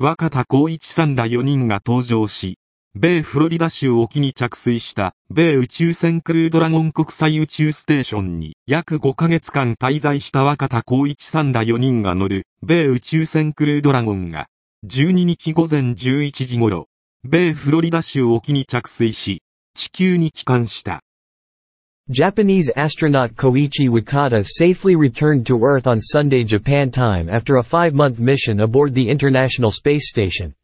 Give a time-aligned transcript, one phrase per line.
[0.00, 2.56] 若田光一さんら4人が登場し、
[2.94, 14.46] 米フロリダ州沖に着水した米宇宙船クルードラゴン国際宇宙ステーションに約5ヶ月間滞在した若田光一さんら4人が乗る米宇宙船クルードラゴンが
[14.86, 16.86] 12日午前11時頃、
[17.24, 19.42] 米フロリダ州沖に着水し、
[19.74, 21.00] 地球に帰還した。
[22.10, 28.60] Japanese astronaut Koichi Wakata safely returned to Earth on Sunday Japan time after a five-month mission
[28.60, 30.54] aboard the International Space Station.